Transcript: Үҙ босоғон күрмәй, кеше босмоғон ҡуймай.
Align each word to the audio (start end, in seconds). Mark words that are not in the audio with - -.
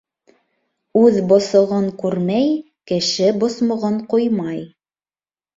Үҙ 1.01 1.19
босоғон 1.31 1.85
күрмәй, 2.03 2.49
кеше 2.93 3.29
босмоғон 3.45 4.03
ҡуймай. 4.15 4.61